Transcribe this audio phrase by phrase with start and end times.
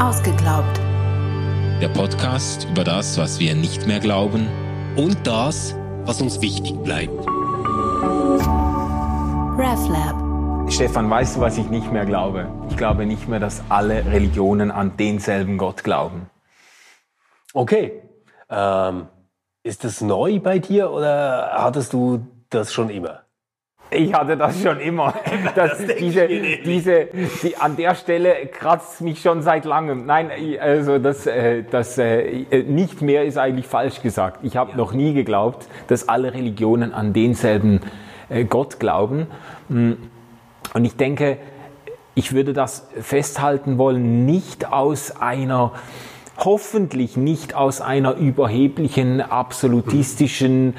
[0.00, 0.78] Ausgeglaubt.
[1.82, 4.46] Der Podcast über das, was wir nicht mehr glauben
[4.96, 5.74] und das,
[6.04, 7.26] was uns wichtig bleibt.
[9.58, 10.70] RefLab.
[10.70, 12.48] Stefan, weißt du, was ich nicht mehr glaube?
[12.70, 16.30] Ich glaube nicht mehr, dass alle Religionen an denselben Gott glauben.
[17.52, 18.00] Okay.
[18.48, 19.08] Ähm,
[19.64, 23.22] ist das neu bei dir oder hattest du das schon immer?
[23.90, 25.14] Ich hatte das schon immer.
[25.54, 27.08] Das, diese, diese,
[27.42, 30.06] die, an der Stelle kratzt mich schon seit langem.
[30.06, 34.40] Nein, also das, äh, das äh, nicht mehr ist eigentlich falsch gesagt.
[34.42, 34.76] Ich habe ja.
[34.76, 37.80] noch nie geglaubt, dass alle Religionen an denselben
[38.28, 39.26] äh, Gott glauben.
[39.68, 39.92] Mm.
[40.74, 41.38] Und ich denke,
[42.14, 45.72] ich würde das festhalten wollen, nicht aus einer
[46.38, 50.74] hoffentlich nicht aus einer überheblichen, absolutistischen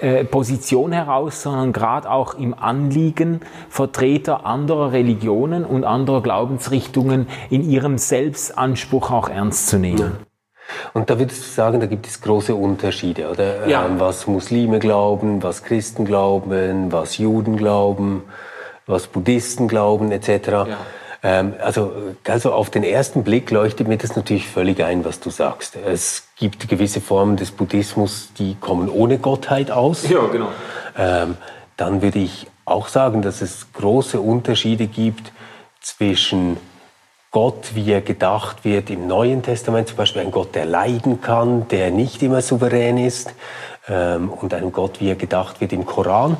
[0.00, 7.28] äh, äh, Position heraus, sondern gerade auch im Anliegen, Vertreter anderer Religionen und anderer Glaubensrichtungen
[7.48, 10.18] in ihrem Selbstanspruch auch ernst zu nehmen.
[10.92, 13.66] Und da würdest du sagen, da gibt es große Unterschiede, oder?
[13.66, 13.86] Ja.
[13.86, 18.24] Ähm, was Muslime glauben, was Christen glauben, was Juden glauben,
[18.86, 20.48] was Buddhisten glauben, etc.
[20.48, 20.66] Ja.
[21.22, 21.92] Ähm, also,
[22.26, 25.76] also auf den ersten Blick leuchtet mir das natürlich völlig ein, was du sagst.
[25.76, 30.08] Es gibt gewisse Formen des Buddhismus, die kommen ohne Gottheit aus.
[30.08, 30.48] Ja, genau.
[30.96, 31.36] Ähm,
[31.76, 35.32] dann würde ich auch sagen, dass es große Unterschiede gibt
[35.80, 36.56] zwischen
[37.30, 41.68] Gott, wie er gedacht wird im Neuen Testament, zum Beispiel ein Gott, der leiden kann,
[41.68, 43.32] der nicht immer souverän ist,
[43.88, 46.36] ähm, und einem Gott, wie er gedacht wird im Koran.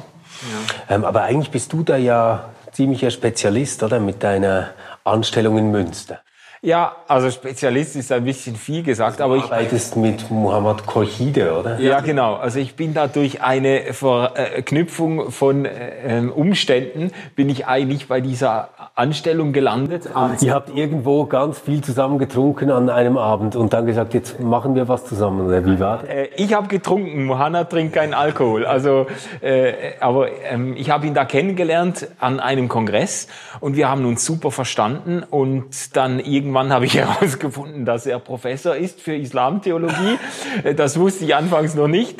[0.88, 0.94] Ja.
[0.94, 2.48] Ähm, aber eigentlich bist du da ja
[2.80, 4.00] ziemlicher Spezialist, oder?
[4.00, 4.70] Mit deiner
[5.04, 6.22] Anstellung in Münster.
[6.62, 11.80] Ja, also Spezialist ist ein bisschen viel gesagt, aber ich arbeitest mit Muhammad Kochide, oder?
[11.80, 12.34] Ja, genau.
[12.34, 18.68] Also ich bin da durch eine Verknüpfung von äh, Umständen bin ich eigentlich bei dieser
[18.94, 20.10] Anstellung gelandet.
[20.42, 24.74] Ihr habt irgendwo ganz viel zusammen getrunken an einem Abend und dann gesagt, jetzt machen
[24.74, 26.10] wir was zusammen, oder wie war das?
[26.10, 28.66] Äh, ich habe getrunken, Mohanna trinkt keinen Alkohol.
[28.66, 29.06] Also,
[29.40, 33.28] äh, aber ähm, ich habe ihn da kennengelernt an einem Kongress
[33.60, 38.18] und wir haben uns super verstanden und dann irgendwie irgendwann habe ich herausgefunden, dass er
[38.18, 40.18] Professor ist für Islamtheologie.
[40.64, 42.16] Äh, das wusste ich anfangs noch nicht.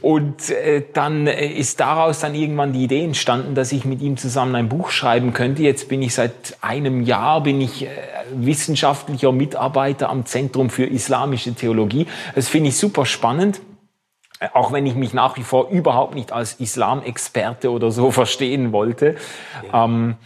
[0.00, 4.16] Und äh, dann äh, ist daraus dann irgendwann die Idee entstanden, dass ich mit ihm
[4.16, 5.62] zusammen ein Buch schreiben könnte.
[5.62, 7.86] Jetzt bin ich seit einem Jahr bin ich
[8.34, 12.06] wissenschaftlicher Mitarbeiter am Zentrum für islamische Theologie.
[12.34, 13.60] Das finde ich super spannend
[14.52, 19.14] auch wenn ich mich nach wie vor überhaupt nicht als Islamexperte oder so verstehen wollte.
[19.72, 19.84] Ja.
[19.84, 20.24] Ähm, äh,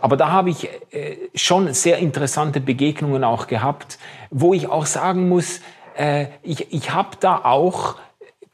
[0.00, 3.98] aber da habe ich äh, schon sehr interessante Begegnungen auch gehabt,
[4.30, 5.60] wo ich auch sagen muss,
[5.96, 7.96] äh, ich, ich habe da auch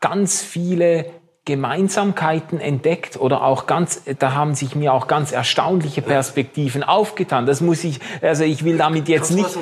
[0.01, 1.07] ganz viele
[1.45, 7.47] Gemeinsamkeiten entdeckt oder auch ganz, da haben sich mir auch ganz erstaunliche Perspektiven aufgetan.
[7.47, 9.59] Das muss ich, also ich will damit jetzt nicht, so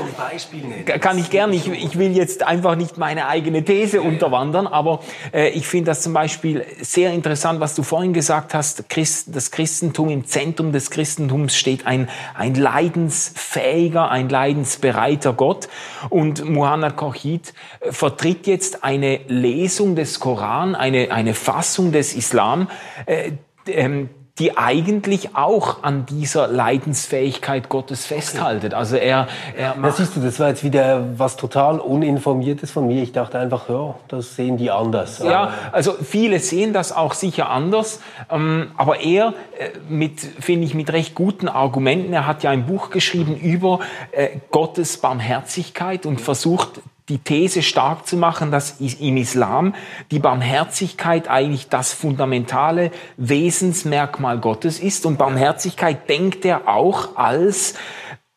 [1.01, 5.01] kann ich gerne, ich, ich will jetzt einfach nicht meine eigene These unterwandern, aber
[5.33, 9.51] äh, ich finde das zum Beispiel sehr interessant, was du vorhin gesagt hast, Christ, das
[9.51, 15.71] Christentum, im Zentrum des Christentums steht ein, ein leidensfähiger, ein leidensbereiter Gott.
[16.11, 22.15] Und Muhammad Kochid äh, vertritt jetzt eine Lesung des Koran, eine, eine Fassung Auffassung des
[22.15, 22.69] Islam,
[23.07, 23.33] äh,
[23.69, 24.09] ähm,
[24.41, 28.75] die eigentlich auch an dieser Leidensfähigkeit Gottes festhaltet.
[28.75, 32.89] Also er, er macht das siehst du, das war jetzt wieder was total uninformiertes von
[32.89, 33.03] mir.
[33.03, 35.21] Ich dachte einfach, ja, das sehen die anders.
[35.21, 40.75] Ja, also viele sehen das auch sicher anders, ähm, aber er äh, mit, finde ich,
[40.75, 42.13] mit recht guten Argumenten.
[42.13, 43.79] Er hat ja ein Buch geschrieben über
[44.11, 46.81] äh, Gottes Barmherzigkeit und versucht
[47.11, 49.75] die These stark zu machen, dass im Islam
[50.11, 55.05] die Barmherzigkeit eigentlich das fundamentale Wesensmerkmal Gottes ist.
[55.05, 57.75] Und Barmherzigkeit denkt er auch als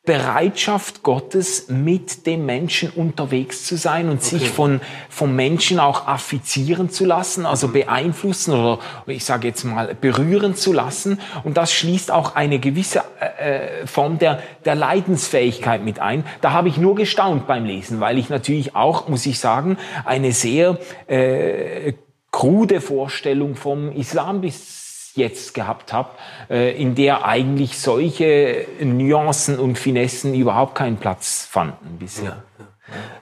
[0.06, 4.38] Bereitschaft Gottes, mit dem Menschen unterwegs zu sein und okay.
[4.38, 9.96] sich von, vom Menschen auch affizieren zu lassen, also beeinflussen oder ich sage jetzt mal
[9.96, 11.22] berühren zu lassen.
[11.46, 16.26] Und das schließt auch eine gewisse äh, Form der, der Leidensfähigkeit mit ein.
[16.42, 20.34] Da habe ich nur gestaunt beim Lesen, weil ich natürlich auch, muss ich sagen, eine
[20.34, 21.94] sehr äh,
[22.30, 24.83] krude Vorstellung vom Islam bis
[25.16, 26.10] jetzt gehabt habe,
[26.50, 32.44] äh, in der eigentlich solche Nuancen und Finessen überhaupt keinen Platz fanden bisher.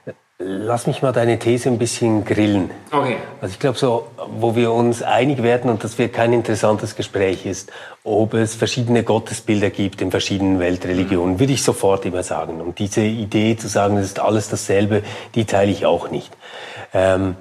[0.06, 0.12] Ja.
[0.44, 2.70] Lass mich mal deine These ein bisschen grillen.
[2.90, 3.16] Okay.
[3.40, 7.46] Also ich glaube so, wo wir uns einig werden und das wird kein interessantes Gespräch
[7.46, 7.70] ist,
[8.02, 12.60] ob es verschiedene Gottesbilder gibt in verschiedenen Weltreligionen, würde ich sofort immer sagen.
[12.60, 15.04] Und diese Idee zu sagen, es ist alles dasselbe,
[15.36, 16.32] die teile ich auch nicht.
[16.92, 17.36] Ähm,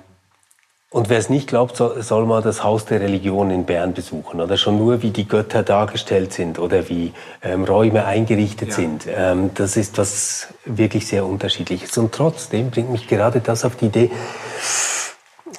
[0.94, 4.42] Und wer es nicht glaubt, soll, soll mal das Haus der Religion in Bern besuchen.
[4.42, 8.76] Oder schon nur, wie die Götter dargestellt sind oder wie ähm, Räume eingerichtet ja.
[8.76, 9.08] sind.
[9.08, 11.98] Ähm, das ist was wirklich sehr unterschiedliches.
[11.98, 14.12] Und trotzdem bringt mich gerade das auf die Idee,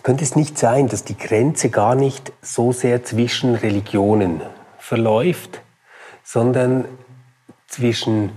[0.03, 4.43] könnte es nicht sein, dass die Grenze gar nicht so sehr zwischen Religionen
[4.79, 5.63] verläuft,
[6.25, 6.85] sondern
[7.69, 8.33] zwischen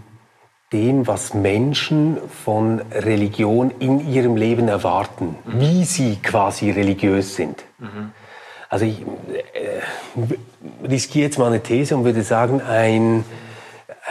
[0.75, 5.59] dem, was Menschen von Religion in ihrem Leben erwarten, mhm.
[5.61, 7.63] wie sie quasi religiös sind.
[7.79, 8.11] Mhm.
[8.67, 13.23] Also ich äh, riskiere jetzt mal eine These und würde sagen, ein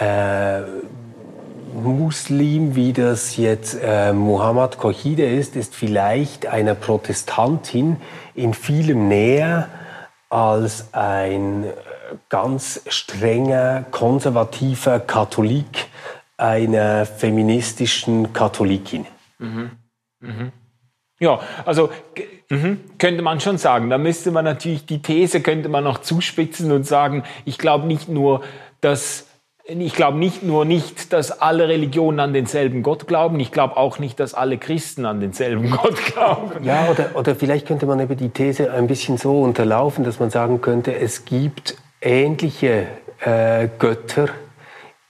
[0.00, 0.62] äh,
[1.74, 7.98] Muslim, wie das jetzt äh, Muhammad Kohide ist, ist vielleicht einer Protestantin
[8.34, 9.68] in vielem näher
[10.30, 11.66] als ein
[12.30, 15.88] ganz strenger, konservativer Katholik
[16.36, 19.06] einer feministischen Katholikin.
[19.38, 19.70] Mhm.
[20.20, 20.52] Mhm.
[21.20, 21.90] Ja, also
[22.50, 23.88] mhm, könnte man schon sagen.
[23.90, 28.08] Da müsste man natürlich die These könnte man noch zuspitzen und sagen, ich glaube nicht
[28.08, 28.42] nur,
[28.80, 29.26] dass
[29.66, 33.40] ich glaube nicht nur nicht, dass alle Religionen an denselben Gott glauben.
[33.40, 36.62] Ich glaube auch nicht, dass alle Christen an denselben Gott glauben.
[36.64, 40.28] Ja, oder, oder vielleicht könnte man eben die These ein bisschen so unterlaufen, dass man
[40.28, 42.88] sagen könnte, es gibt ähnliche
[43.20, 44.28] äh, Götter,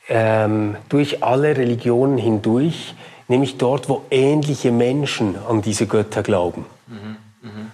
[0.08, 2.94] ähm, durch alle Religionen hindurch,
[3.28, 6.66] nämlich dort, wo ähnliche Menschen an diese Götter glauben.
[6.86, 7.16] Mhm.
[7.42, 7.70] Mhm.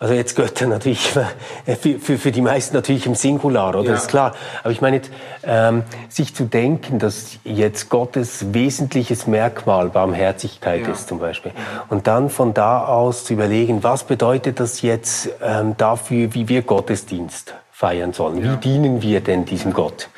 [0.00, 1.08] Also jetzt Götter natürlich,
[1.80, 3.82] für, für, für, die meisten natürlich im Singular, oder?
[3.82, 3.92] Ja.
[3.92, 4.34] Das ist klar.
[4.62, 5.00] Aber ich meine,
[5.42, 10.92] ähm, sich zu denken, dass jetzt Gottes wesentliches Merkmal Barmherzigkeit ja.
[10.92, 11.50] ist zum Beispiel.
[11.88, 16.62] Und dann von da aus zu überlegen, was bedeutet das jetzt ähm, dafür, wie wir
[16.62, 18.44] Gottesdienst feiern sollen?
[18.44, 18.52] Ja.
[18.52, 20.10] Wie dienen wir denn diesem Gott?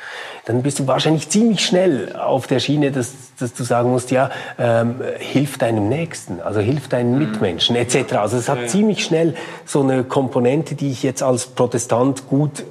[0.45, 4.31] Dann bist du wahrscheinlich ziemlich schnell auf der Schiene, dass, dass du sagen musst, ja,
[4.57, 7.19] ähm, hilf deinem Nächsten, also hilf deinen mhm.
[7.19, 8.13] Mitmenschen etc.
[8.13, 9.35] Also es hat ziemlich schnell
[9.65, 12.63] so eine Komponente, die ich jetzt als Protestant gut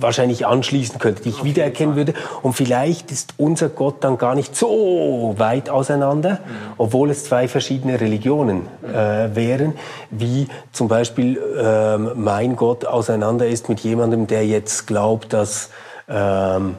[0.00, 2.14] wahrscheinlich anschließen könnte, die ich wiedererkennen würde.
[2.42, 6.72] Und vielleicht ist unser Gott dann gar nicht so weit auseinander, mhm.
[6.78, 9.74] obwohl es zwei verschiedene Religionen äh, wären,
[10.10, 15.70] wie zum Beispiel äh, mein Gott auseinander ist mit jemandem, der jetzt glaubt, dass
[16.08, 16.76] ähm,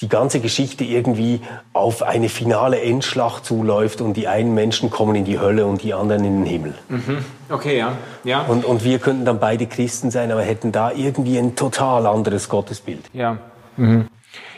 [0.00, 1.40] die ganze Geschichte irgendwie
[1.72, 5.94] auf eine finale Endschlacht zuläuft und die einen Menschen kommen in die Hölle und die
[5.94, 6.74] anderen in den Himmel.
[6.88, 7.24] Mhm.
[7.48, 7.92] Okay, ja.
[8.24, 8.42] ja.
[8.42, 12.48] Und, und wir könnten dann beide Christen sein, aber hätten da irgendwie ein total anderes
[12.48, 13.04] Gottesbild.
[13.12, 13.38] Ja.
[13.76, 14.08] Mhm.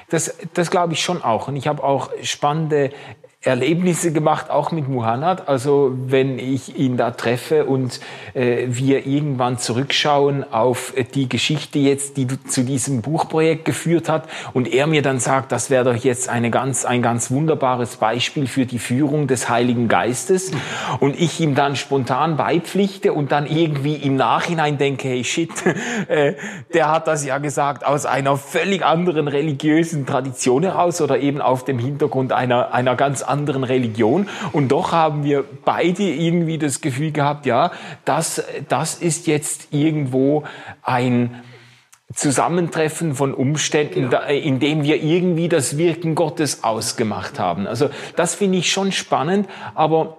[0.09, 1.49] Das, das glaube ich schon auch.
[1.49, 2.91] Und ich habe auch spannende
[3.43, 5.49] Erlebnisse gemacht, auch mit Muhannad.
[5.49, 8.01] Also wenn ich ihn da treffe und
[8.35, 14.73] äh, wir irgendwann zurückschauen auf die Geschichte jetzt, die zu diesem Buchprojekt geführt hat und
[14.73, 18.67] er mir dann sagt, das wäre doch jetzt eine ganz, ein ganz wunderbares Beispiel für
[18.67, 20.51] die Führung des Heiligen Geistes
[20.99, 25.51] und ich ihm dann spontan beipflichte und dann irgendwie im Nachhinein denke, hey shit,
[26.09, 26.35] äh,
[26.75, 31.65] der hat das ja gesagt aus einer völlig anderen religiösen Tradition heraus oder eben auf
[31.65, 34.29] dem Hintergrund einer, einer ganz anderen Religion.
[34.53, 37.71] Und doch haben wir beide irgendwie das Gefühl gehabt, ja,
[38.05, 40.45] das, das ist jetzt irgendwo
[40.83, 41.43] ein,
[42.15, 44.21] Zusammentreffen von Umständen, ja.
[44.21, 47.67] in dem wir irgendwie das Wirken Gottes ausgemacht haben.
[47.67, 50.19] Also das finde ich schon spannend, aber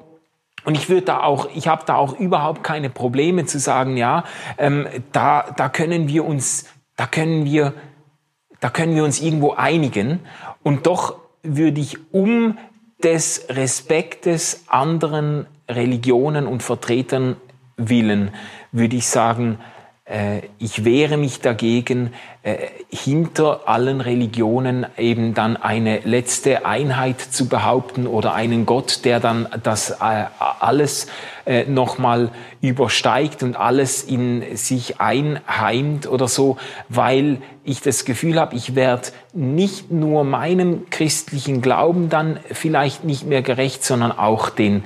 [0.66, 4.26] und ich würde da auch, ich habe da auch überhaupt keine Probleme zu sagen, ja,
[4.58, 6.66] ähm, da, da können wir uns,
[6.98, 7.74] da können wir,
[8.60, 10.20] da können wir uns irgendwo einigen.
[10.64, 12.58] Und doch würde ich um
[13.04, 17.36] des Respektes anderen Religionen und Vertretern
[17.78, 18.32] willen,
[18.72, 19.60] würde ich sagen,
[20.06, 22.14] äh, ich wehre mich dagegen,
[22.90, 29.48] hinter allen Religionen eben dann eine letzte Einheit zu behaupten oder einen Gott, der dann
[29.64, 31.08] das äh, alles
[31.68, 36.58] nochmal übersteigt und alles in sich einheimt oder so,
[36.90, 43.26] weil ich das Gefühl habe, ich werde nicht nur meinem christlichen Glauben dann vielleicht nicht
[43.26, 44.84] mehr gerecht, sondern auch den,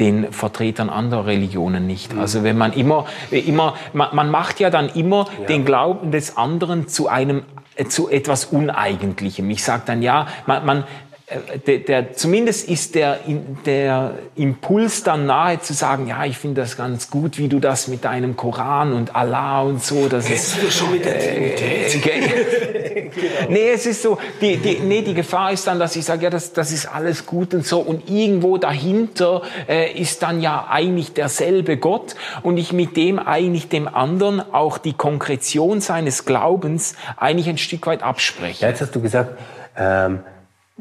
[0.00, 2.12] den Vertretern anderer Religionen nicht.
[2.12, 2.20] Mhm.
[2.20, 5.46] Also wenn man immer, immer, man, man macht ja dann immer ja.
[5.46, 7.42] den Glauben des anderen zu einem
[7.88, 9.50] zu etwas Uneigentlichem.
[9.50, 10.84] Ich sage dann ja, man, man
[11.26, 13.20] äh, der, der, zumindest ist der,
[13.64, 17.88] der Impuls dann nahe zu sagen, ja, ich finde das ganz gut, wie du das
[17.88, 20.08] mit deinem Koran und Allah und so.
[20.08, 22.06] Das Kennst ist, schon mit der Trinität?
[22.06, 23.50] Äh, genau.
[23.50, 26.30] Nee, es ist so, die, die, nee, die Gefahr ist dann, dass ich sage, ja,
[26.30, 27.80] das, das ist alles gut und so.
[27.80, 33.68] Und irgendwo dahinter äh, ist dann ja eigentlich derselbe Gott und ich mit dem eigentlich
[33.68, 38.62] dem anderen auch die Konkretion seines Glaubens eigentlich ein Stück weit abspreche.
[38.62, 39.38] Ja, jetzt hast du gesagt,
[39.76, 40.20] ähm,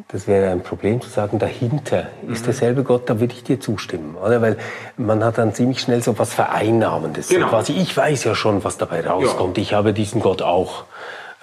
[0.08, 2.46] das wäre ein Problem zu sagen, dahinter ist mhm.
[2.46, 4.42] derselbe Gott, da würde ich dir zustimmen, oder?
[4.42, 4.58] Weil
[4.98, 7.30] man hat dann ziemlich schnell so was Vereinnahmendes.
[7.30, 7.48] Genau.
[7.48, 9.58] quasi, ich weiß ja schon, was dabei rauskommt.
[9.58, 9.64] Ja.
[9.64, 10.86] Ich habe diesen Gott auch.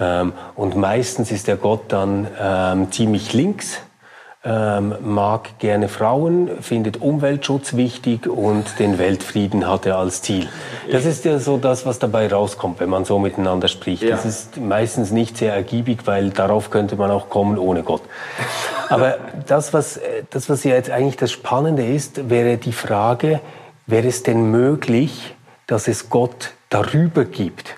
[0.00, 3.80] Ähm, und meistens ist der Gott dann ähm, ziemlich links
[4.42, 10.48] ähm, mag gerne Frauen, findet Umweltschutz wichtig und den Weltfrieden hat er als Ziel.
[10.90, 14.02] Das ist ja so das, was dabei rauskommt, wenn man so miteinander spricht.
[14.02, 14.10] Ja.
[14.12, 18.00] Das ist meistens nicht sehr ergiebig, weil darauf könnte man auch kommen ohne Gott.
[18.88, 23.40] Aber das, was, das, was ja jetzt eigentlich das Spannende ist, wäre die Frage,
[23.86, 25.34] wäre es denn möglich,
[25.66, 27.76] dass es Gott darüber gibt?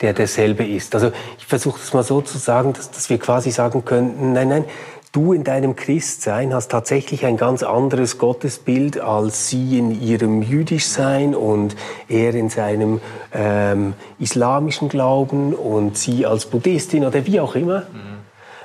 [0.00, 0.94] Der derselbe ist.
[0.94, 4.48] Also ich versuche es mal so zu sagen, dass, dass wir quasi sagen könnten, nein,
[4.48, 4.64] nein,
[5.12, 11.36] du in deinem Christsein hast tatsächlich ein ganz anderes Gottesbild als sie in ihrem Jüdischsein
[11.36, 11.76] und
[12.08, 13.00] er in seinem
[13.32, 17.80] ähm, islamischen Glauben und sie als Buddhistin oder wie auch immer.
[17.80, 17.84] Mhm.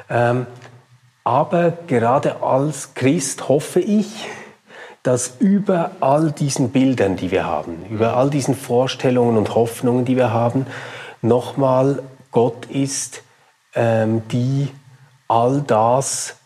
[0.10, 0.46] Ähm,
[1.24, 4.28] aber gerade als Christ hoffe ich,
[5.04, 10.18] dass über all diesen Bildern, die wir haben, über all diesen Vorstellungen und Hoffnungen, die
[10.18, 10.66] wir haben,
[11.22, 13.24] nochmal Gott ist,
[13.76, 14.70] ähm, die
[15.28, 16.38] all das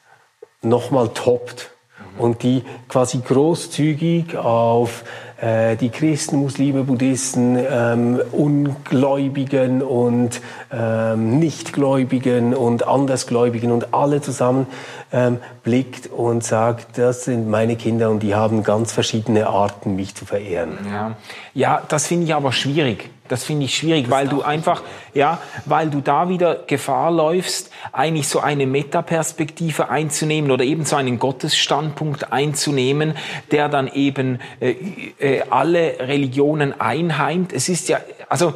[0.62, 1.72] nochmal toppt
[2.18, 5.03] und die quasi großzügig auf
[5.42, 14.68] äh, die Christen, Muslime, Buddhisten, ähm, Ungläubigen und ähm, Nichtgläubigen und Andersgläubigen und alle zusammen
[15.12, 20.15] ähm, blickt und sagt, das sind meine Kinder und die haben ganz verschiedene Arten, mich
[20.15, 20.77] zu verehren.
[20.89, 21.15] Ja,
[21.53, 23.10] ja das finde ich aber schwierig.
[23.30, 28.27] Das finde ich schwierig, weil du einfach, ja, weil du da wieder Gefahr läufst, eigentlich
[28.27, 33.15] so eine Metaperspektive einzunehmen oder eben so einen Gottesstandpunkt einzunehmen,
[33.51, 34.75] der dann eben äh,
[35.20, 37.53] äh, alle Religionen einheimt.
[37.53, 38.53] Es ist ja, also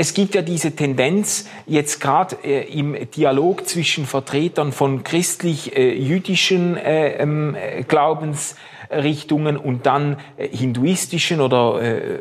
[0.00, 7.14] es gibt ja diese Tendenz, jetzt gerade äh, im Dialog zwischen Vertretern von christlich-jüdischen äh,
[7.20, 8.54] ähm, äh, Glaubens
[8.90, 12.20] Richtungen und dann äh, hinduistischen oder äh, äh,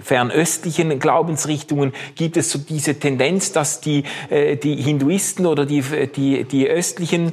[0.00, 5.82] fernöstlichen Glaubensrichtungen gibt es so diese Tendenz, dass die, die Hinduisten oder die,
[6.14, 7.32] die, die östlichen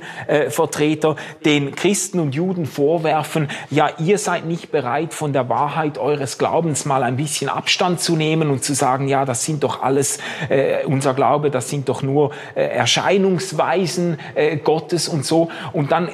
[0.50, 1.15] Vertreter
[1.46, 6.86] den Christen und Juden vorwerfen, ja, ihr seid nicht bereit, von der Wahrheit eures Glaubens
[6.86, 10.20] mal ein bisschen Abstand zu nehmen und zu sagen, ja, das sind doch alles,
[10.86, 14.18] unser Glaube, das sind doch nur Erscheinungsweisen
[14.63, 15.50] Gottes und so.
[15.74, 16.10] Und dann,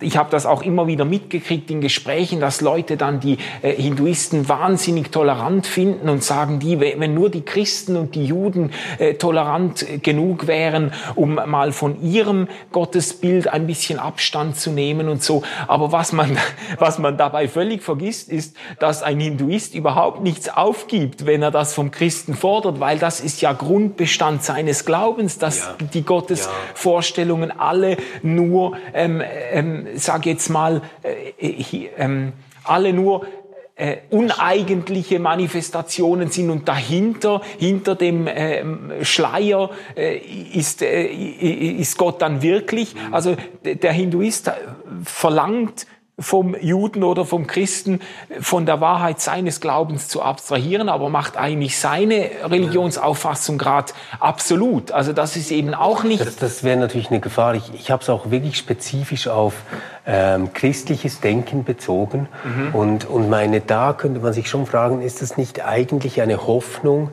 [0.00, 4.48] ich habe das auch immer wieder mitgekriegt, in Gesprächen, dass Leute dann die äh, Hinduisten
[4.48, 9.86] wahnsinnig tolerant finden und sagen, die, wenn nur die Christen und die Juden äh, tolerant
[10.02, 15.42] genug wären, um mal von ihrem Gottesbild ein bisschen Abstand zu nehmen und so.
[15.68, 16.38] Aber was man,
[16.78, 21.74] was man dabei völlig vergisst, ist, dass ein Hinduist überhaupt nichts aufgibt, wenn er das
[21.74, 25.76] vom Christen fordert, weil das ist ja Grundbestand seines Glaubens, dass ja.
[25.92, 32.32] die Gottesvorstellungen alle nur, ähm, ähm, sag jetzt mal, äh, ähm,
[32.64, 33.26] alle nur
[33.76, 42.22] äh, uneigentliche Manifestationen sind und dahinter, hinter dem äh, Schleier äh, ist, äh, ist Gott
[42.22, 42.94] dann wirklich.
[43.12, 44.50] Also der Hinduist
[45.04, 45.86] verlangt
[46.18, 48.00] vom Juden oder vom Christen
[48.40, 54.92] von der Wahrheit seines Glaubens zu abstrahieren, aber macht eigentlich seine Religionsauffassung gerade absolut.
[54.92, 56.24] Also das ist eben auch nicht.
[56.24, 57.54] Das, das wäre natürlich eine Gefahr.
[57.54, 59.54] Ich, ich habe es auch wirklich spezifisch auf
[60.06, 62.28] ähm, christliches Denken bezogen.
[62.44, 62.74] Mhm.
[62.74, 67.10] Und, und meine, da könnte man sich schon fragen, ist das nicht eigentlich eine Hoffnung,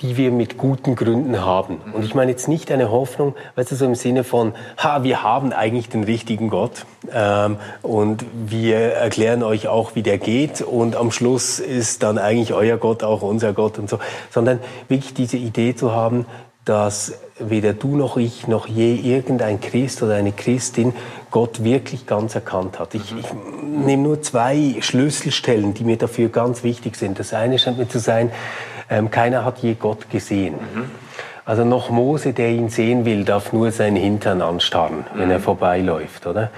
[0.00, 1.78] die wir mit guten Gründen haben.
[1.92, 5.24] Und ich meine jetzt nicht eine Hoffnung, weißt du, so im Sinne von, ha, wir
[5.24, 10.94] haben eigentlich den richtigen Gott ähm, und wir erklären euch auch, wie der geht und
[10.94, 13.98] am Schluss ist dann eigentlich euer Gott auch unser Gott und so,
[14.30, 16.26] sondern wirklich diese Idee zu haben,
[16.64, 20.92] dass weder du noch ich noch je irgendein Christ oder eine Christin
[21.30, 22.94] Gott wirklich ganz erkannt hat.
[22.94, 23.26] Ich, ich
[23.64, 27.18] nehme nur zwei Schlüsselstellen, die mir dafür ganz wichtig sind.
[27.18, 28.30] Das eine scheint mir zu sein,
[28.90, 30.54] ähm, keiner hat je Gott gesehen.
[30.54, 30.90] Mhm.
[31.44, 35.30] Also noch Mose, der ihn sehen will, darf nur seinen Hintern anstarren, wenn mhm.
[35.30, 36.50] er vorbeiläuft, oder?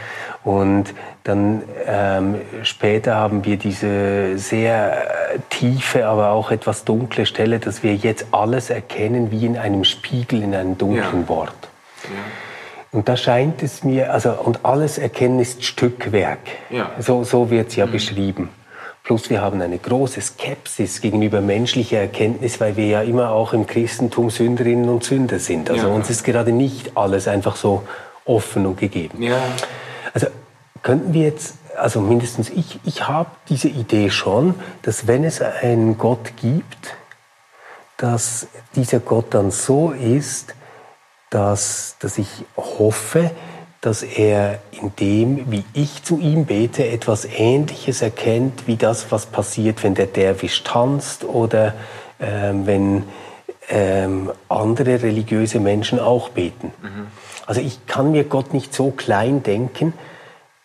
[0.42, 4.96] Und dann ähm, später haben wir diese sehr
[5.48, 10.42] tiefe, aber auch etwas dunkle Stelle, dass wir jetzt alles erkennen wie in einem Spiegel
[10.42, 11.28] in einem dunklen ja.
[11.28, 11.68] Wort.
[12.02, 12.10] Ja.
[12.90, 16.40] Und da scheint es mir, also und alles Erkennen ist Stückwerk.
[16.70, 16.90] Ja.
[16.98, 17.92] So, so wird es ja mhm.
[17.92, 18.48] beschrieben.
[19.02, 23.66] Plus wir haben eine große Skepsis gegenüber menschlicher Erkenntnis, weil wir ja immer auch im
[23.66, 25.70] Christentum Sünderinnen und Sünder sind.
[25.70, 25.92] Also ja.
[25.92, 27.82] uns ist gerade nicht alles einfach so
[28.24, 29.22] offen und gegeben.
[29.22, 29.40] Ja.
[30.12, 30.28] Also
[30.82, 35.98] könnten wir jetzt, also mindestens ich, ich habe diese Idee schon, dass wenn es einen
[35.98, 36.96] Gott gibt,
[37.96, 40.54] dass dieser Gott dann so ist,
[41.30, 43.30] dass, dass ich hoffe,
[43.80, 49.26] dass er in dem, wie ich zu ihm bete, etwas Ähnliches erkennt wie das, was
[49.26, 51.74] passiert, wenn der Derwisch tanzt oder
[52.20, 53.04] ähm, wenn
[53.70, 56.72] ähm, andere religiöse Menschen auch beten.
[56.82, 57.06] Mhm.
[57.46, 59.94] Also ich kann mir Gott nicht so klein denken,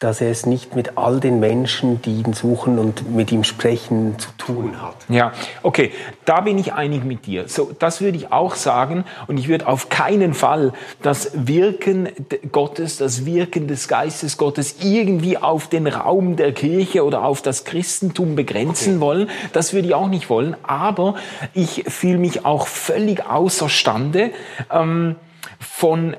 [0.06, 4.20] dass er es nicht mit all den Menschen, die ihn suchen und mit ihm sprechen,
[4.20, 4.98] zu tun hat.
[5.10, 5.34] Ja,
[5.64, 5.94] okay,
[6.26, 7.48] da bin ich einig mit dir.
[7.48, 12.08] So, das würde ich auch sagen und ich würde auf keinen Fall das Wirken
[12.52, 17.64] Gottes, das Wirken des Geistes Gottes irgendwie auf den Raum der Kirche oder auf das
[17.64, 19.02] Christentum begrenzen okay.
[19.02, 19.30] wollen.
[19.54, 21.16] Das würde ich auch nicht wollen, aber
[21.56, 24.30] ich fühle mich auch völlig außerstande
[24.72, 25.16] ähm,
[25.60, 26.16] von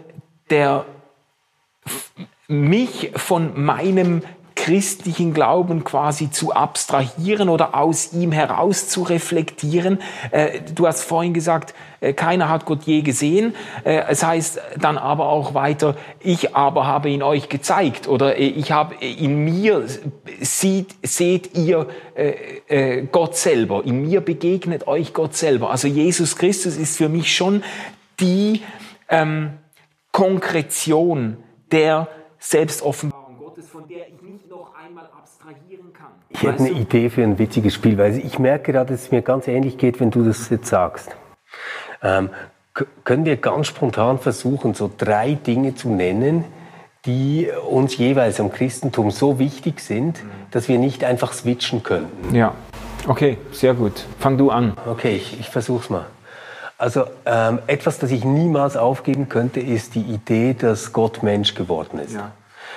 [0.50, 0.86] der
[2.48, 4.22] mich von meinem
[4.56, 10.00] christlichen Glauben quasi zu abstrahieren oder aus ihm heraus zu reflektieren.
[10.32, 13.54] Äh, du hast vorhin gesagt, äh, keiner hat Gott je gesehen.
[13.84, 18.72] Äh, es heißt dann aber auch weiter, ich aber habe ihn euch gezeigt oder ich
[18.72, 19.86] habe in mir
[20.40, 21.86] sieht, seht ihr
[23.12, 23.84] Gott selber.
[23.84, 25.70] In mir begegnet euch Gott selber.
[25.70, 27.62] Also Jesus Christus ist für mich schon
[28.18, 28.62] die
[29.08, 29.50] ähm,
[30.12, 31.36] Konkretion
[31.70, 32.08] der
[32.48, 36.12] Selbstoffenbarung Gottes, von der ich nicht noch einmal abstrahieren kann.
[36.28, 36.80] Ich hätte eine du?
[36.80, 39.98] Idee für ein witziges Spiel, weil ich merke gerade, dass es mir ganz ähnlich geht,
[39.98, 41.16] wenn du das jetzt sagst.
[42.02, 42.30] Ähm,
[43.02, 46.44] können wir ganz spontan versuchen, so drei Dinge zu nennen,
[47.04, 50.30] die uns jeweils am Christentum so wichtig sind, mhm.
[50.52, 52.32] dass wir nicht einfach switchen könnten?
[52.32, 52.54] Ja,
[53.08, 54.04] okay, sehr gut.
[54.20, 54.76] Fang du an.
[54.86, 56.06] Okay, ich, ich versuch's mal.
[56.78, 61.98] Also ähm, etwas, das ich niemals aufgeben könnte, ist die Idee, dass Gott Mensch geworden
[61.98, 62.14] ist.
[62.14, 62.32] Ja.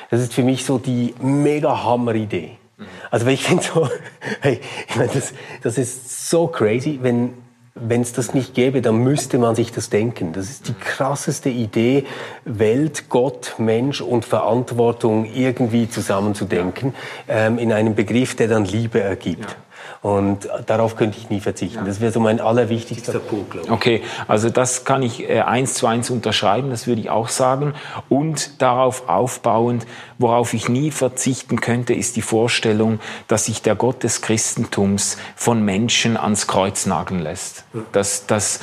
[0.10, 2.58] Das ist für mich so die mega Hammer-Idee.
[2.78, 2.86] Mhm.
[3.12, 3.90] Also ich finde so,
[4.42, 7.34] hey, ich meine, das, das ist so crazy, wenn
[7.82, 10.34] wenn es das nicht gäbe, dann müsste man sich das denken.
[10.34, 12.06] Das ist die krasseste Idee,
[12.46, 16.94] Welt, Gott, Mensch und Verantwortung irgendwie zusammenzudenken
[17.28, 17.48] ja.
[17.48, 19.52] ähm, in einem Begriff, der dann Liebe ergibt.
[19.52, 19.56] Ja.
[20.02, 21.86] Und darauf könnte ich nie verzichten.
[21.86, 23.72] Das wäre so mein allerwichtigster Punkt, glaube ich.
[23.72, 27.74] Okay, also das kann ich äh, eins zu eins unterschreiben, das würde ich auch sagen.
[28.08, 29.86] Und darauf aufbauend,
[30.18, 35.64] worauf ich nie verzichten könnte, ist die Vorstellung, dass sich der Gott des Christentums von
[35.64, 37.66] Menschen ans Kreuz nageln lässt.
[37.92, 38.60] Dass, dass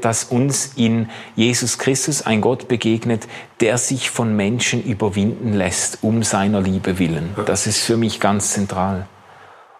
[0.00, 3.28] dass uns in Jesus Christus ein Gott begegnet,
[3.60, 7.34] der sich von Menschen überwinden lässt, um seiner Liebe willen.
[7.46, 9.06] Das ist für mich ganz zentral.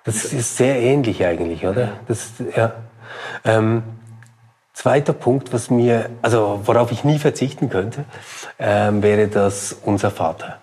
[0.07, 1.91] Das ist sehr ähnlich eigentlich, oder?
[2.07, 2.73] Das, ja.
[3.45, 3.83] Ähm,
[4.73, 8.05] zweiter Punkt, was mir, also worauf ich nie verzichten könnte,
[8.59, 10.59] ähm, wäre das unser Vater.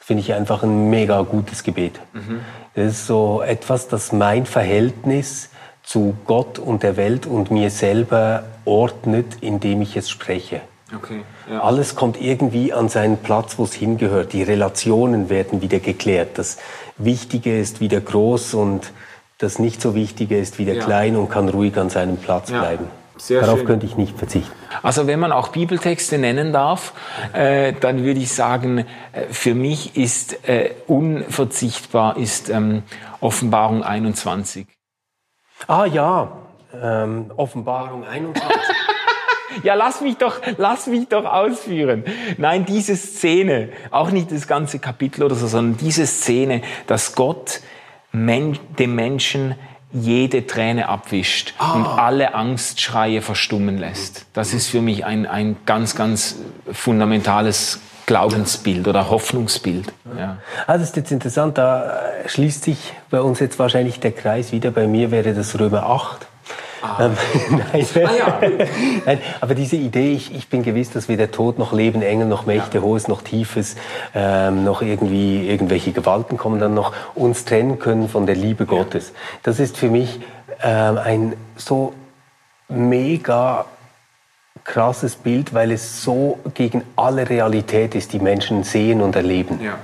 [0.00, 2.00] Finde ich einfach ein mega gutes Gebet.
[2.12, 2.40] Mhm.
[2.74, 5.50] Das ist so etwas, das mein Verhältnis
[5.82, 10.62] zu Gott und der Welt und mir selber ordnet, indem ich es spreche.
[10.94, 11.62] Okay, ja.
[11.62, 14.32] Alles kommt irgendwie an seinen Platz, wo es hingehört.
[14.32, 16.36] Die Relationen werden wieder geklärt.
[16.36, 16.58] Das
[16.98, 18.92] Wichtige ist wieder groß und
[19.38, 20.84] das nicht so Wichtige ist wieder ja.
[20.84, 22.60] klein und kann ruhig an seinem Platz ja.
[22.60, 22.86] bleiben.
[23.16, 23.66] Sehr Darauf schön.
[23.66, 24.52] könnte ich nicht verzichten.
[24.82, 26.92] Also wenn man auch Bibeltexte nennen darf,
[27.32, 28.84] äh, dann würde ich sagen, äh,
[29.30, 32.82] für mich ist äh, unverzichtbar ist ähm,
[33.20, 34.66] Offenbarung 21.
[35.68, 36.32] Ah ja,
[36.82, 38.50] ähm, Offenbarung 21.
[39.62, 42.04] Ja, lass mich doch, lass mich doch ausführen.
[42.38, 47.60] Nein, diese Szene, auch nicht das ganze Kapitel oder so, sondern diese Szene, dass Gott
[48.12, 49.54] dem Menschen
[49.92, 51.74] jede Träne abwischt ah.
[51.74, 54.26] und alle Angstschreie verstummen lässt.
[54.32, 56.36] Das ist für mich ein, ein ganz, ganz
[56.72, 59.92] fundamentales Glaubensbild oder Hoffnungsbild.
[60.18, 60.38] Ja.
[60.66, 64.70] Ah, das ist jetzt interessant, da schließt sich bei uns jetzt wahrscheinlich der Kreis wieder.
[64.70, 66.26] Bei mir wäre das Römer 8
[66.84, 67.06] Ah.
[67.06, 67.16] Ähm,
[67.72, 68.40] nein, ah, ja.
[69.06, 72.44] nein, aber diese Idee, ich, ich bin gewiss, dass weder Tod noch Leben, Engel noch
[72.44, 72.84] Mächte, ja.
[72.84, 73.76] Hohes noch Tiefes,
[74.14, 78.66] ähm, noch irgendwie irgendwelche Gewalten kommen dann noch, uns trennen können von der Liebe.
[78.66, 79.12] Gottes.
[79.42, 80.20] Das ist für mich
[80.62, 81.94] ähm, ein so
[82.68, 83.64] mega
[84.64, 89.60] krasses Bild, weil es so gegen alle Realität ist, die Menschen sehen und erleben.
[89.62, 89.78] Ja.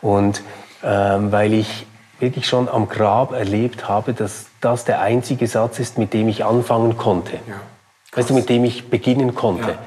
[0.00, 0.42] Und
[0.82, 1.86] ähm, weil ich
[2.20, 6.44] wirklich schon am Grab erlebt habe, dass das der einzige Satz ist, mit dem ich
[6.44, 7.34] anfangen konnte.
[7.46, 7.60] Ja,
[8.12, 9.70] weißt du, mit dem ich beginnen konnte.
[9.70, 9.78] Ja.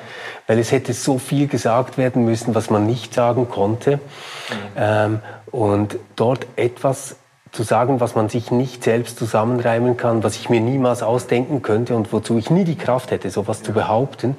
[0.47, 3.97] Weil es hätte so viel gesagt werden müssen, was man nicht sagen konnte.
[3.97, 3.99] Mhm.
[4.75, 5.19] Ähm,
[5.51, 7.15] und dort etwas
[7.51, 11.95] zu sagen, was man sich nicht selbst zusammenreimen kann, was ich mir niemals ausdenken könnte
[11.95, 13.65] und wozu ich nie die Kraft hätte, sowas ja.
[13.65, 14.37] zu behaupten.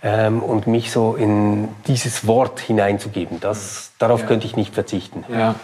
[0.00, 5.24] Ähm, und mich so in dieses Wort hineinzugeben, das, darauf könnte ich nicht verzichten.
[5.28, 5.56] Ja,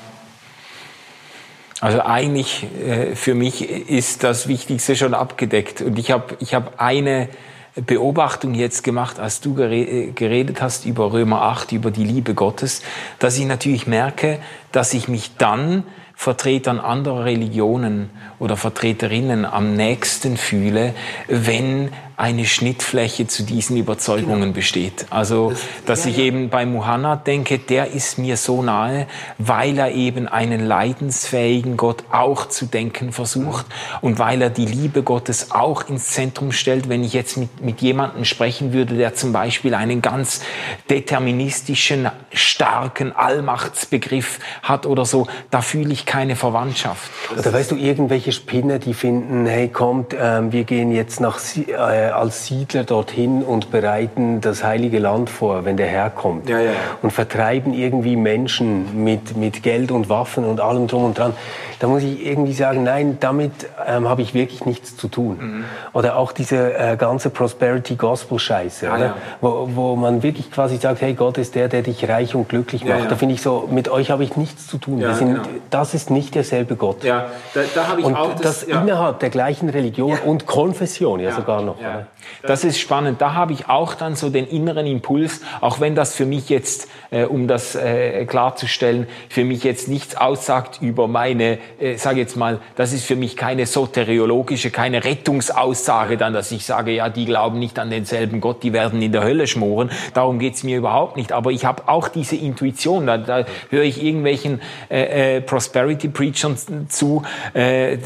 [1.84, 5.82] also eigentlich äh, für mich ist das Wichtigste schon abgedeckt.
[5.82, 7.28] Und ich habe ich hab eine
[7.74, 12.80] Beobachtung jetzt gemacht, als du geredet hast über Römer 8, über die Liebe Gottes,
[13.18, 14.38] dass ich natürlich merke,
[14.72, 18.08] dass ich mich dann Vertretern anderer Religionen
[18.44, 20.94] oder Vertreterinnen am nächsten fühle,
[21.28, 24.54] wenn eine Schnittfläche zu diesen Überzeugungen genau.
[24.54, 25.06] besteht.
[25.10, 26.24] Also, das, dass ja, ich ja.
[26.24, 32.04] eben bei Muhammad denke, der ist mir so nahe, weil er eben einen leidensfähigen Gott
[32.12, 33.66] auch zu denken versucht
[34.00, 36.88] und weil er die Liebe Gottes auch ins Zentrum stellt.
[36.88, 40.40] Wenn ich jetzt mit, mit jemandem sprechen würde, der zum Beispiel einen ganz
[40.88, 47.10] deterministischen, starken Allmachtsbegriff hat oder so, da fühle ich keine Verwandtschaft.
[47.36, 51.74] Oder weißt du, irgendwelche Spinner, die finden, hey, kommt, äh, wir gehen jetzt nach äh,
[51.74, 56.48] als Siedler dorthin und bereiten das heilige Land vor, wenn der Herr kommt.
[56.48, 56.72] Ja, ja.
[57.02, 61.34] Und vertreiben irgendwie Menschen mit, mit Geld und Waffen und allem drum und dran.
[61.80, 63.52] Da muss ich irgendwie sagen, nein, damit
[63.86, 65.38] ähm, habe ich wirklich nichts zu tun.
[65.38, 65.64] Mhm.
[65.92, 69.16] Oder auch diese äh, ganze Prosperity Gospel Scheiße, ah, ja.
[69.40, 72.84] wo, wo man wirklich quasi sagt, hey, Gott ist der, der dich reich und glücklich
[72.84, 73.10] macht.
[73.10, 75.04] Da finde ich so, mit euch habe ich nichts zu tun.
[75.14, 75.42] Sind, genau.
[75.70, 77.04] Das ist nicht derselbe Gott.
[77.04, 81.20] Ja, da, da habe ich und auch das, das innerhalb der gleichen Religion und Konfession
[81.20, 81.80] ja, sogar noch.
[81.80, 82.06] Ja.
[82.42, 83.20] Das ist spannend.
[83.20, 86.88] Da habe ich auch dann so den inneren Impuls, auch wenn das für mich jetzt,
[87.10, 92.36] äh, um das äh, klarzustellen, für mich jetzt nichts aussagt über meine, äh, sage jetzt
[92.36, 97.24] mal, das ist für mich keine soteriologische, keine Rettungsaussage dann, dass ich sage, ja, die
[97.24, 99.90] glauben nicht an denselben Gott, die werden in der Hölle schmoren.
[100.12, 101.32] Darum geht's mir überhaupt nicht.
[101.32, 103.06] Aber ich habe auch diese Intuition.
[103.06, 104.60] Da, da höre ich irgendwelchen
[104.90, 106.56] äh, äh, Prosperity Preachern
[106.88, 107.22] zu
[107.54, 107.96] äh,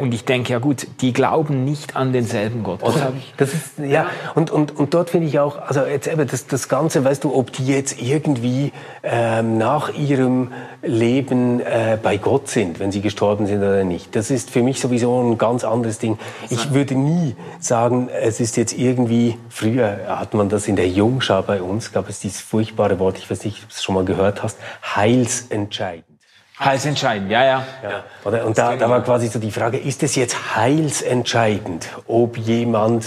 [0.00, 2.80] und ich denke, ja gut, die glauben nicht an denselben Gott.
[2.82, 2.94] Das,
[3.36, 6.68] das ist ja, und, und, und dort finde ich auch, also jetzt eben das, das
[6.68, 12.80] Ganze, weißt du, ob die jetzt irgendwie ähm, nach ihrem Leben äh, bei Gott sind,
[12.80, 14.14] wenn sie gestorben sind oder nicht.
[14.14, 16.18] Das ist für mich sowieso ein ganz anderes Ding.
[16.50, 21.42] Ich würde nie sagen, es ist jetzt irgendwie, früher hat man das in der Jungschau
[21.42, 24.04] bei uns, gab es dieses furchtbare Wort, ich weiß nicht, ob du es schon mal
[24.04, 24.58] gehört hast,
[24.94, 26.13] heilsentscheidend.
[26.58, 27.66] Heilsentscheidend, ja, ja.
[27.82, 28.04] ja.
[28.24, 33.04] Oder, und da, da war quasi so die Frage, ist es jetzt heilsentscheidend, ob jemand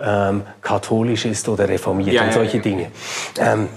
[0.00, 2.90] ähm, katholisch ist oder reformiert ja, und solche ja, Dinge.
[3.38, 3.68] Ähm,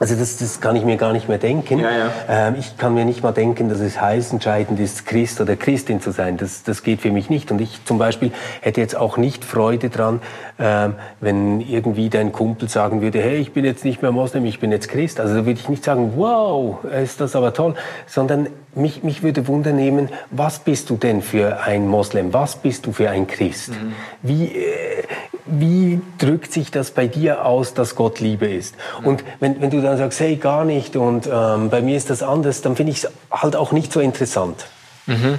[0.00, 1.78] also das, das kann ich mir gar nicht mehr denken.
[1.78, 2.10] Ja, ja.
[2.26, 6.10] Ähm, ich kann mir nicht mal denken, dass es heilsentscheidend ist, Christ oder Christin zu
[6.10, 6.38] sein.
[6.38, 7.50] Das, das geht für mich nicht.
[7.50, 8.32] Und ich zum Beispiel
[8.62, 10.22] hätte jetzt auch nicht Freude dran,
[10.58, 14.58] ähm, wenn irgendwie dein Kumpel sagen würde, hey, ich bin jetzt nicht mehr Moslem, ich
[14.58, 15.20] bin jetzt Christ.
[15.20, 17.74] Also da würde ich nicht sagen, wow, ist das aber toll,
[18.06, 22.32] sondern mich, mich würde Wunder nehmen, was bist du denn für ein Moslem?
[22.32, 23.70] Was bist du für ein Christ?
[23.70, 23.92] Mhm.
[24.22, 25.02] Wie, äh,
[25.50, 28.74] wie drückt sich das bei dir aus, dass Gott Liebe ist?
[29.02, 32.22] Und wenn, wenn du dann sagst, hey, gar nicht und ähm, bei mir ist das
[32.22, 34.66] anders, dann finde ich es halt auch nicht so interessant.
[35.06, 35.38] Mhm.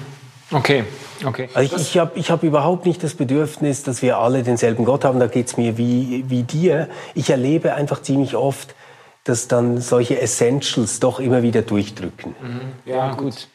[0.52, 0.84] Okay,
[1.26, 1.50] okay.
[1.54, 5.06] Also ich, ich habe ich hab überhaupt nicht das Bedürfnis, dass wir alle denselben Gott
[5.06, 5.20] haben.
[5.20, 6.90] Da geht es mir wie, wie dir.
[7.16, 8.76] Ich erlebe einfach ziemlich oft,
[9.24, 12.36] dass dann solche Essentials doch immer wieder durchdrücken.
[12.42, 12.92] Mhm.
[12.92, 13.48] Ja, gut.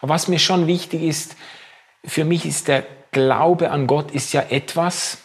[0.00, 1.36] Aber was mir schon wichtig ist,
[2.04, 5.18] für mich ist der Glaube an Gott ist ja etwas,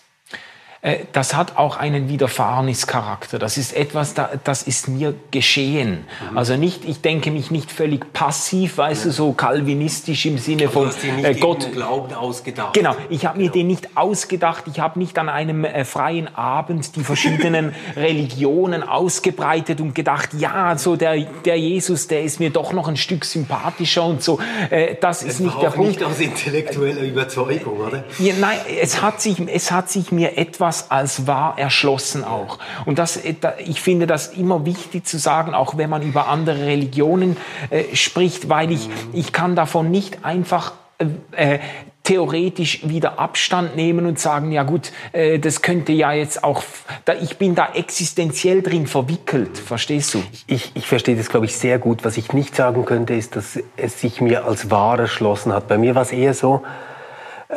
[1.12, 3.38] das hat auch einen Widerfahrnischarakter.
[3.38, 6.06] Das ist etwas, das ist mir geschehen.
[6.32, 6.38] Mhm.
[6.38, 9.12] Also nicht, ich denke mich nicht völlig passiv, weißt ja.
[9.12, 11.72] du, so kalvinistisch im Sinne von du hast dir nicht äh, Gott.
[11.72, 12.74] Glauben ausgedacht.
[12.74, 13.52] Genau, ich habe mir ja.
[13.52, 14.64] den nicht ausgedacht.
[14.74, 20.76] Ich habe nicht an einem äh, freien Abend die verschiedenen Religionen ausgebreitet und gedacht, ja,
[20.80, 21.16] so der,
[21.46, 24.40] der Jesus, der ist mir doch noch ein Stück sympathischer und so.
[24.72, 25.92] Äh, das, das ist nicht der Punkt.
[25.92, 28.04] Nicht aus intellektueller Überzeugung, oder?
[28.18, 32.58] Ja, nein, es hat sich, es hat sich mir etwas etwas als wahr erschlossen auch.
[32.86, 36.66] Und das, äh, ich finde das immer wichtig zu sagen, auch wenn man über andere
[36.66, 37.38] Religionen
[37.70, 41.60] äh, spricht, weil ich, ich kann davon nicht einfach äh, äh,
[42.04, 46.64] theoretisch wieder Abstand nehmen und sagen, ja gut, äh, das könnte ja jetzt auch,
[47.06, 50.24] da, ich bin da existenziell drin verwickelt, verstehst du?
[50.48, 52.06] Ich, ich verstehe das, glaube ich, sehr gut.
[52.06, 55.68] Was ich nicht sagen könnte, ist, dass es sich mir als wahr erschlossen hat.
[55.68, 56.64] Bei mir war es eher so,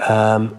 [0.09, 0.53] ähm,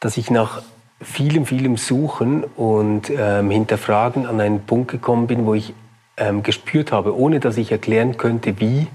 [0.00, 0.62] dass ich nach
[1.00, 5.74] vielem, vielem Suchen und ähm, Hinterfragen an einen Punkt gekommen bin, wo ich
[6.16, 8.88] ähm, gespürt habe, ohne dass ich erklären könnte, wie,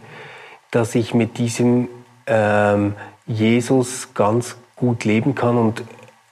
[0.72, 1.88] dass ich mit diesem
[2.28, 5.84] ähm, Jesus ganz gut leben kann und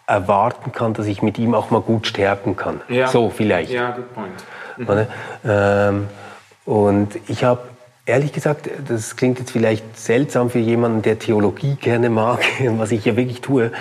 [0.07, 2.81] erwarten kann, dass ich mit ihm auch mal gut sterben kann.
[2.89, 3.07] Ja.
[3.07, 3.71] So vielleicht.
[3.71, 4.31] Ja, good point.
[4.77, 6.07] Mhm.
[6.65, 7.61] und ich habe
[8.05, 12.39] ehrlich gesagt, das klingt jetzt vielleicht seltsam für jemanden, der Theologie gerne mag,
[12.77, 13.71] was ich ja wirklich tue,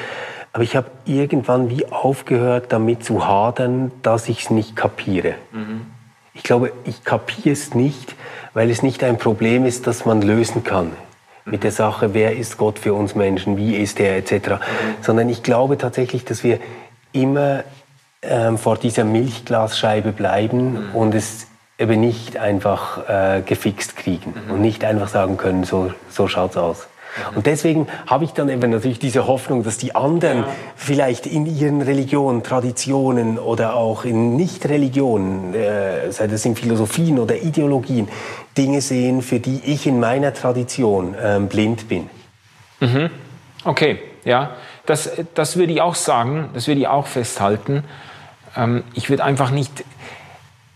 [0.53, 5.35] aber ich habe irgendwann wie aufgehört, damit zu hadern, dass ich es nicht kapiere.
[5.53, 5.87] Mhm.
[6.35, 8.15] Ich glaube, ich kapiere es nicht,
[8.55, 10.93] weil es nicht ein Problem ist, das man lösen kann.
[11.45, 14.33] Mit der Sache, wer ist Gott für uns Menschen, wie ist er, etc.
[14.33, 14.59] Mhm.
[15.01, 16.61] Sondern ich glaube tatsächlich, dass wir
[17.13, 17.65] immer
[18.23, 20.95] ähm, vor dieser Milchglasscheibe bleiben mhm.
[20.95, 21.47] und es
[21.79, 24.53] eben nicht einfach äh, gefixt kriegen mhm.
[24.53, 26.87] und nicht einfach sagen können, so, so schaut's aus.
[27.31, 27.37] Mhm.
[27.37, 30.49] Und deswegen habe ich dann eben natürlich diese Hoffnung, dass die anderen ja.
[30.77, 37.37] vielleicht in ihren Religionen, Traditionen oder auch in Nicht-Religionen, äh, sei das in Philosophien oder
[37.37, 38.09] Ideologien,
[38.57, 42.09] Dinge sehen, für die ich in meiner Tradition äh, blind bin.
[42.81, 43.11] Mhm.
[43.65, 47.85] Okay, ja, das, das würde ich auch sagen, das würde ich auch festhalten.
[48.57, 49.85] Ähm, ich würde einfach nicht,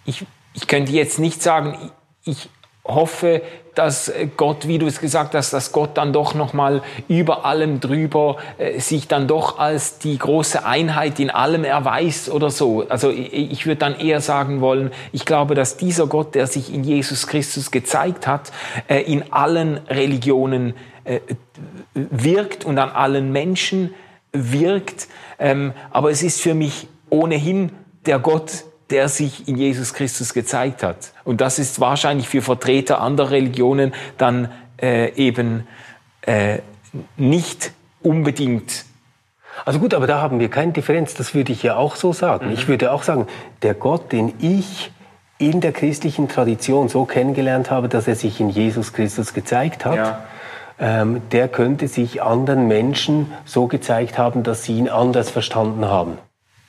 [0.04, 1.90] ich, ich könnte jetzt nicht sagen,
[2.24, 2.48] ich
[2.84, 3.42] hoffe,
[3.74, 7.80] dass Gott, wie du es gesagt hast, dass Gott dann doch noch mal über allem
[7.80, 12.86] drüber äh, sich dann doch als die große Einheit in allem erweist oder so.
[12.88, 16.72] Also ich, ich würde dann eher sagen wollen, ich glaube, dass dieser Gott, der sich
[16.72, 18.52] in Jesus Christus gezeigt hat,
[18.88, 21.20] äh, in allen Religionen äh,
[21.94, 23.94] wirkt und an allen Menschen
[24.32, 25.08] wirkt.
[25.38, 27.70] Ähm, aber es ist für mich ohnehin
[28.06, 31.10] der Gott, der sich in Jesus Christus gezeigt hat.
[31.24, 35.66] Und das ist wahrscheinlich für Vertreter anderer Religionen dann äh, eben
[36.20, 36.58] äh,
[37.16, 38.84] nicht unbedingt.
[39.64, 41.14] Also gut, aber da haben wir keine Differenz.
[41.14, 42.46] Das würde ich ja auch so sagen.
[42.46, 42.52] Mhm.
[42.52, 43.26] Ich würde auch sagen,
[43.62, 44.92] der Gott, den ich
[45.38, 49.96] in der christlichen Tradition so kennengelernt habe, dass er sich in Jesus Christus gezeigt hat,
[49.96, 50.24] ja.
[50.78, 56.18] ähm, der könnte sich anderen Menschen so gezeigt haben, dass sie ihn anders verstanden haben.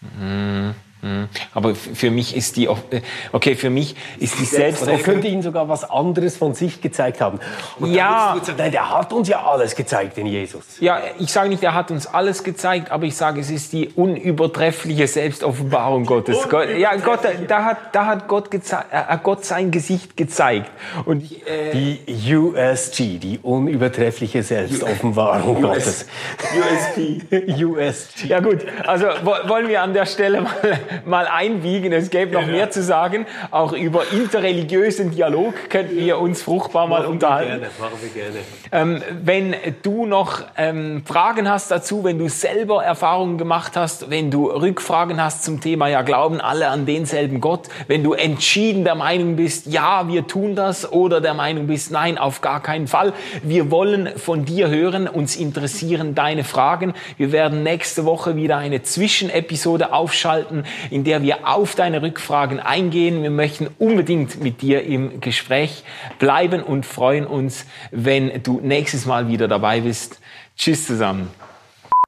[0.01, 0.73] Mhm.
[1.05, 1.29] Mhm.
[1.53, 4.81] Aber für mich ist die, äh, okay, für mich ist die selbst.
[4.81, 7.39] Oder er könnte Ihnen sogar was anderes von sich gezeigt haben.
[7.79, 8.35] Und ja.
[8.43, 10.79] Sagen, nein, der hat uns ja alles gezeigt, den Jesus.
[10.79, 13.89] Ja, ich sage nicht, er hat uns alles gezeigt, aber ich sage, es ist die
[13.89, 16.37] unübertreffliche Selbstoffenbarung Gottes.
[16.77, 20.71] ja, Gott, da hat, da hat Gott, gezeigt, äh, Gott sein Gesicht gezeigt.
[21.05, 26.07] Und äh, die USG, die unübertreffliche Selbstoffenbarung Gottes.
[26.55, 27.21] USP.
[27.63, 28.27] USG.
[28.27, 31.91] Ja gut, also wollen wir an der Stelle mal mal einbiegen.
[31.93, 33.25] Es gäbe noch mehr zu sagen.
[33.51, 37.59] Auch über interreligiösen Dialog könnten wir uns fruchtbar mal unterhalten.
[37.59, 38.37] Gerne, machen wir gerne.
[38.71, 44.31] Ähm, wenn du noch ähm, Fragen hast dazu, wenn du selber Erfahrungen gemacht hast, wenn
[44.31, 48.95] du Rückfragen hast zum Thema, ja, glauben alle an denselben Gott, wenn du entschieden der
[48.95, 53.13] Meinung bist, ja, wir tun das, oder der Meinung bist, nein, auf gar keinen Fall.
[53.43, 56.93] Wir wollen von dir hören, uns interessieren deine Fragen.
[57.17, 63.23] Wir werden nächste Woche wieder eine Zwischenepisode aufschalten, in der wir auf deine Rückfragen eingehen.
[63.23, 65.83] Wir möchten unbedingt mit dir im Gespräch
[66.19, 70.19] bleiben und freuen uns, wenn du nächstes Mal wieder dabei bist.
[70.57, 71.29] Tschüss zusammen.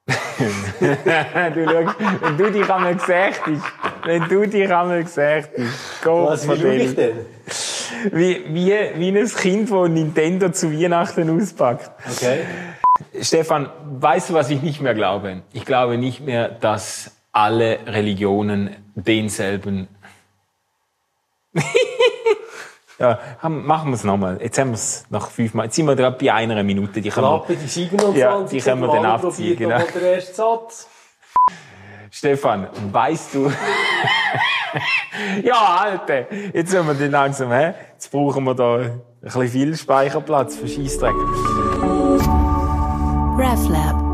[0.40, 3.64] du schaust, wenn du dich einmal gesagt hast,
[4.06, 7.26] wenn du dich einmal gesagt hast, Gott, Was, wie ich denn?
[8.12, 11.92] Wie, wie, wie ein Kind, das Nintendo zu Weihnachten auspackt.
[12.10, 12.40] Okay.
[13.22, 15.42] Stefan, weißt du, was ich nicht mehr glaube?
[15.54, 19.88] Ich glaube nicht mehr, dass alle Religionen denselben.
[23.00, 24.40] ja, machen wir es nochmal.
[24.42, 25.66] Jetzt haben wir es nach fünfmal.
[25.66, 27.00] Jetzt sind wir gerade bei einer Minute.
[27.00, 29.56] Die können wir, die 27 ja, die können wir dann abziehen.
[29.56, 29.78] Genau.
[29.78, 30.88] Der erste Satz.
[32.10, 33.52] Stefan, weißt du...
[35.44, 37.74] ja, Alter, jetzt sind wir dann langsam, hä?
[37.94, 41.14] Jetzt brauchen wir da ein bisschen viel Speicherplatz für Scheissdreck.
[43.38, 44.07] RefLab